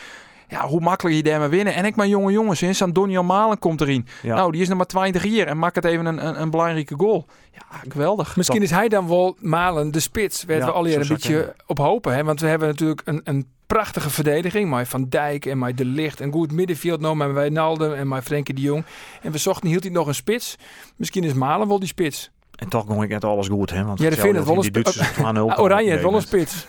[0.48, 1.74] Ja, hoe makkelijk je daarmee winnen.
[1.74, 2.74] En ik mijn jonge jongens in.
[2.74, 4.06] San Doniel Malen komt erin.
[4.22, 4.34] Ja.
[4.34, 6.94] Nou, die is nog maar 20 jaar en maakt het even een, een, een belangrijke
[6.96, 7.26] goal.
[7.52, 8.36] Ja, geweldig.
[8.36, 10.44] Misschien is hij dan wel Malen de spits.
[10.46, 12.14] Ja, we al hier een beetje op hopen.
[12.14, 12.24] Hè?
[12.24, 14.70] Want we hebben natuurlijk een, een prachtige verdediging.
[14.70, 16.20] Maar Van Dijk en maar De Licht.
[16.20, 18.84] Een goed middenveld nou met Wijnaldum en maar Frenkie de Jong.
[19.22, 20.56] En we zochten hield hij nog een spits.
[20.96, 22.30] Misschien is Malen wel die spits.
[22.54, 23.84] En toch ging ik net alles goed, hè?
[23.84, 25.12] Want Ja, de het wel een die Duitsers
[25.56, 26.66] 2-0 Oranje heeft wel een spits.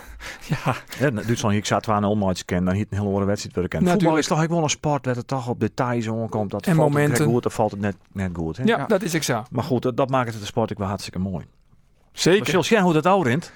[0.47, 3.67] Ja, Ja, Duitsland, ik zat 2-0 match kennen, dan hield een hele andere wedstrijd weer
[3.67, 3.89] kennen.
[3.89, 4.17] Natuurlijk.
[4.17, 6.51] Voetbal is toch ook wel een sport dat het toch op details aankomt.
[6.51, 7.13] Dat En valt het momenten.
[7.17, 8.57] direct goed, of valt het net, net goed.
[8.57, 8.63] Hè?
[8.63, 8.85] Ja, Ja.
[8.85, 9.43] dat is ik zo.
[9.51, 11.45] Maar goed, dat, dat maakt het de sport ook wel hartstikke mooi.
[12.11, 12.53] zeker.
[12.55, 13.51] Maar jij hoe dat ouder rint?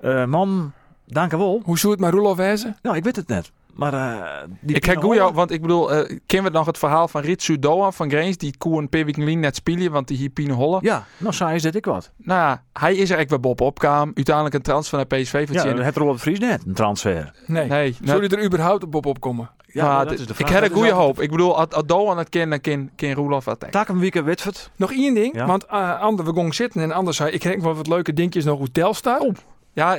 [0.00, 0.72] Eh man,
[1.06, 1.60] dank je wel.
[1.64, 2.76] Hoe zou het met Roelof wezen?
[2.82, 3.52] Nou, ik weet het net.
[3.78, 6.78] Maar eh die Ik heb Pino jou, want ik bedoel, eh kennen we nog het
[6.78, 10.16] verhaal van Ritsu Doa van Greens, die koe een paar weken net spelen, want die
[10.16, 10.78] hier Pine Holle.
[10.82, 12.10] Ja, nou zei is dit ik wat.
[12.16, 14.10] Nou ja, hij is er echt bij Bob opkwam.
[14.14, 17.32] Uiteindelijk een transfer naar PSV Ja, het Robert Vries net, een transfer.
[17.46, 17.68] Nee.
[17.68, 19.50] Nee, Zou nou, die er überhaupt op opkomen?
[19.66, 20.52] Ja, maar dat dit- is de ik vraag.
[20.60, 21.20] heb een goede hoop.
[21.20, 23.72] Ik bedoel, als Doan het kent, dan kan, kan Roelof wat tegen.
[23.74, 24.70] Taak hem weekend Witford.
[24.76, 25.46] Nog één ding, Ja.
[25.46, 28.44] want uh, Ander, we gingen zitten en Anders zei, ik heb wel wat leuke dingetjes
[28.44, 29.26] nog hoe Telstar.
[29.72, 29.96] Ja,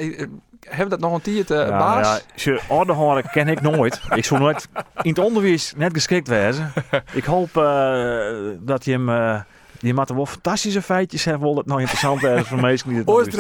[0.60, 2.08] hebben we dat nog een tiert, eh ja, baas?
[2.08, 4.02] Ja, ze orde horen ken ik nooit.
[4.16, 4.68] ik zou nooit
[5.02, 6.72] in het onderwijs net geschikt wezen.
[7.14, 9.10] ik hoop eh, dat je hem...
[9.10, 9.40] eh
[9.80, 12.98] die moet er wel fantastische feitjes hebben, wil het nou interessant is voor mensen die
[12.98, 13.32] het Oost.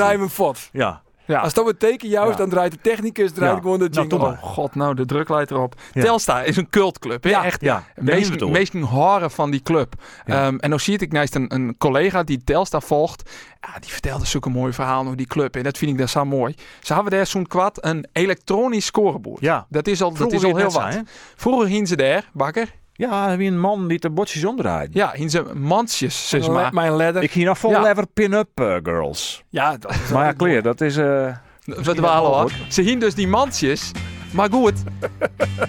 [0.71, 1.39] Ja, Ja.
[1.39, 2.37] Als dat een teken jou is, Ja.
[2.37, 3.61] dan draait de technicus draait Ja.
[3.61, 4.27] gewoon de Nou, jingle.
[4.27, 5.75] Oh god, nou de druk leidt erop.
[5.93, 6.01] Ja.
[6.01, 7.29] Telstar is een cultclub, hè?
[7.29, 7.43] Ja.
[7.45, 7.61] Echt.
[7.61, 7.83] ja.
[7.95, 9.93] Meesten, meesten horen van die club.
[10.25, 10.45] Ja.
[10.45, 13.29] Ehm, en dan zie ik naast een, een collega die Telstar volgt.
[13.61, 15.55] Ja, die vertelde zulke mooie verhalen over die club.
[15.55, 16.55] En dat vind ik daar zo mooi.
[16.81, 19.41] Ze hebben daar zo'n kwad een elektronisch scorebord.
[19.41, 19.65] Ja.
[19.69, 21.01] Dat is al, dat Vroeger is al heel wat.
[21.35, 22.77] Vroeger hingen ze daar, bakker.
[22.99, 24.93] Ja, wie een man die de botjes onderdraait.
[24.93, 26.73] Ja, hingen ze mansjes, zeg Le- maar.
[26.73, 27.23] Mijn ladder.
[27.23, 27.81] Ik hier nog vol Ja.
[27.81, 29.43] lever pin-up eh, girls.
[29.49, 30.97] ja, dat is Maar ja, clear, dat is...
[30.97, 31.35] eh,
[31.65, 32.49] We dwalen.
[32.69, 33.91] Ze hingen dus die mansjes.
[34.33, 34.73] Maar goed,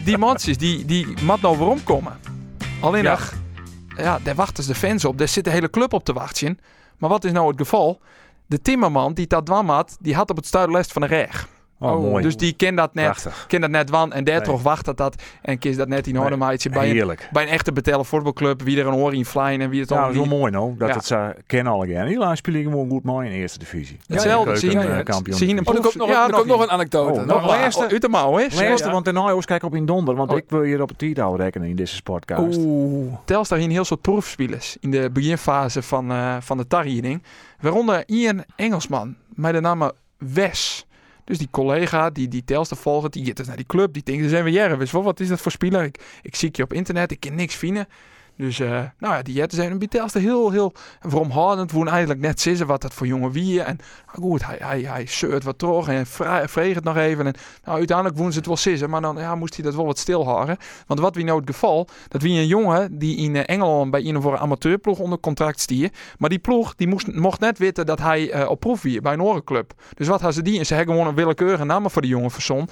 [0.05, 2.19] die mansjes, die, die mat nou waarom komen.
[2.81, 3.11] Alleen Ja.
[3.11, 3.33] nog,
[3.97, 5.19] ja, daar wachten de fans op.
[5.19, 6.59] Daar zit de hele club op te wachten.
[6.99, 8.01] Maar wat is nou het geval?
[8.47, 11.49] De timmerman die dat dwam had, die had op het stuurlest van de reg.
[11.81, 12.23] Oh, mooi.
[12.23, 13.45] Dus die kent dat net, Prachtig.
[13.49, 14.45] kent dat net wan en daar Nee.
[14.45, 15.23] toch wacht dat dat.
[15.43, 16.59] En kies dat net in orde Nee.
[16.71, 18.63] bij een, bij een echte betellen voetbalclub.
[18.63, 20.27] Wie er een oor in flying en wie het wel niet.
[20.27, 20.75] mooi nou.
[20.79, 20.95] Dat Ja.
[20.95, 22.07] het ze kennen al again.
[22.07, 23.97] Helaas speel ik gewoon goed mooi in de eerste divisie.
[24.07, 25.37] Hetzelfde, hingen- eh, kampioen.
[25.37, 26.67] ze hingen een Oh, er komt nog, Ja, er nog komt nog één.
[26.69, 27.21] een anekdote.
[27.21, 27.89] Oh, Nog laatste.
[27.89, 28.47] Uit de mouw, hè?
[28.69, 30.15] Laatste, want in Nijos kijk op in donder.
[30.15, 30.37] Want Oh.
[30.37, 32.57] ik wil hier op het titel rekenen in deze sportcast.
[32.57, 33.15] Oeh.
[33.25, 37.23] Telstar hier een heel soort proefspelers in de beginfase van, eh, van de tariening.
[37.61, 40.87] Waaronder Ian Engelsman met de naam Wes.
[41.25, 43.93] Dus die collega die, die Telstar volgt, die gaat naar die club.
[43.93, 45.03] Die denkt, er zijn we jaren.
[45.03, 45.85] Wat is dat voor speler?
[45.85, 47.87] Ik, ik zie je op internet, ik kan niks vinden.
[48.41, 51.73] Dus, eh, nou ja, die jetten zijn bij Telstar heel, heel veromhardend.
[51.73, 53.63] Woon eigenlijk net zissen wat dat voor jongen wie.
[53.63, 56.07] En nou goed, hij, hij, hij zeurt wat terug en
[56.49, 57.27] vreeg het nog even.
[57.27, 58.91] En nou, uiteindelijk woon ze het wel sissen.
[58.91, 60.57] Maar dan ja, moest hij dat wel wat stilhouden.
[60.87, 64.05] Want wat wie nou het geval, dat wie een jongen die in eh, Engeland bij
[64.05, 65.91] een voor een amateurploeg onder contract stier.
[66.19, 69.13] Maar die ploeg die moest, mocht net weten dat hij eh, op proef wie bij
[69.13, 69.73] een orenclub.
[69.95, 70.59] Dus wat hadden ze die?
[70.59, 72.69] En ze hebben gewoon een willekeurige naam voor die jongen verzon.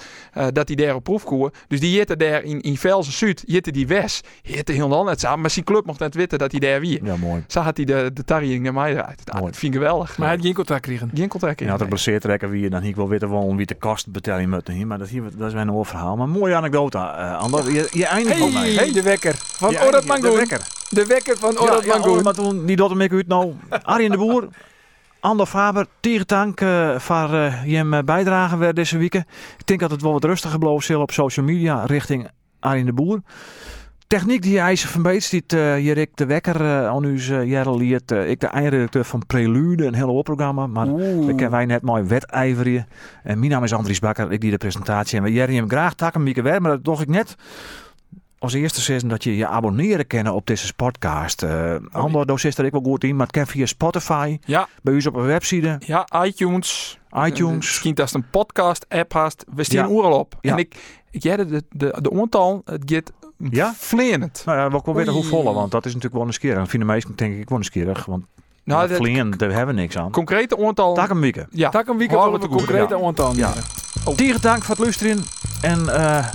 [0.53, 1.51] dat hij daar op proef koer.
[1.67, 4.21] Dus die jitte daar in, in Velsen Zuid, jitte die Wes.
[4.41, 5.51] Jitte heel dan net samen.
[5.59, 7.03] Zijn club mocht net weten dat hij daar wie.
[7.03, 7.43] Ja, mooi.
[7.47, 9.21] Zo had hij de, de tariening naar mij eruit.
[9.25, 9.51] Nou, Mooi.
[9.51, 10.17] dat vind ik geweldig.
[10.17, 11.11] Maar hij had geen contract kregen.
[11.13, 11.71] geen contract En in.
[11.71, 11.87] had er
[12.19, 14.87] trekken wie je dan hier wel weten wel wie de kosten betalen moet hier.
[14.87, 16.15] Maar dat, hier, dat is weer een verhaal.
[16.15, 16.97] Maar mooie anekdote.
[16.97, 18.73] eh Ander, je, je eindigt op mij.
[18.73, 20.35] Hey, de wekker van Orad eindigt- de Mangoen.
[20.35, 20.61] wekker.
[20.89, 22.23] De wekker van Ja, Orad ja, Mangoen.
[22.23, 23.53] maar toen, die doet hem ik uit nou.
[23.83, 24.47] Arjen de Boer,
[25.19, 29.13] Ander Faber, tegentank eh voor eh, je hem bijdragen werd deze week.
[29.13, 29.25] Ik
[29.65, 32.27] denk dat het wel wat rustiger bleef zal op social media richting
[32.59, 33.21] Arjen de Boer.
[34.09, 37.77] Techniek die hij van Beets, die uh, Jerik de Wekker uh, aan u uh, Jerel
[37.77, 38.11] liet.
[38.11, 40.67] Uh, ik de eindredacteur van Prelude, een heel programma.
[40.67, 42.87] Maar daar kennen wij net mooi wedijveren.
[43.23, 45.17] En mijn naam is Andries Bakker, ik die de presentatie.
[45.17, 47.35] En we Jerry hem graag takken een weer, maar dat doe ik net
[48.39, 51.43] als eerste zeggen dat je je abonneren kennen op deze podcast.
[51.43, 54.39] Uh, Ander dosis er ik wel goed in, maar het kan via Spotify.
[54.45, 54.67] Ja.
[54.81, 55.77] Bij u op een website.
[55.85, 56.99] Ja, iTunes.
[57.25, 57.55] iTunes.
[57.55, 59.45] Misschien als het een podcast app hast.
[59.55, 59.93] We staan Ja.
[59.93, 60.37] overal op.
[60.41, 60.51] Ja.
[60.51, 60.75] En ik,
[61.11, 63.11] ik jij de, de, de aantal, het gaat
[63.49, 63.73] Ja?
[63.77, 64.41] vleerend.
[64.45, 66.57] Nou ja, we wel weten hoe volle, want dat is natuurlijk wel nieuwsgierig.
[66.57, 68.25] En vinden meesten denk ik wel nieuwsgierig, want
[68.63, 70.11] Nou, nou, dat vliegen, daar hebben we niks aan.
[70.11, 70.93] concrete aantal.
[70.93, 71.45] Tak een week.
[71.49, 73.53] Ja, Tak een weekend Houden we we te goed, concreet aantal Ja.
[74.15, 75.17] Tegen dank voor het luisteren.
[75.61, 76.25] En uh,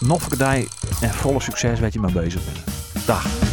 [0.00, 0.68] nog een
[1.00, 3.06] en volle succes wat je mee bezig bent.
[3.06, 3.49] Dag.